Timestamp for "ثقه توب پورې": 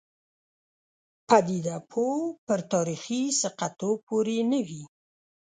3.41-4.37